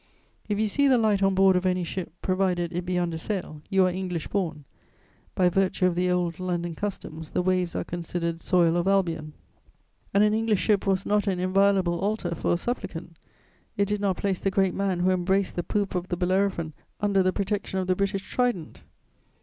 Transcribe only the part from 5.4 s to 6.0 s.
virtue of